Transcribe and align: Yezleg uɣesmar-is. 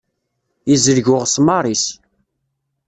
Yezleg 0.69 1.07
uɣesmar-is. 1.13 1.85